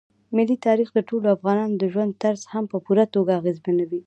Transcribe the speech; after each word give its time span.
ملي 0.35 0.57
تاریخ 0.67 0.87
د 0.93 0.99
ټولو 1.09 1.27
افغانانو 1.35 1.75
د 1.77 1.83
ژوند 1.93 2.11
طرز 2.23 2.41
هم 2.53 2.63
په 2.71 2.77
پوره 2.85 3.05
توګه 3.13 3.31
اغېزمنوي. 3.39 3.99